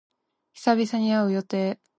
[0.53, 1.79] 久々に会う予定。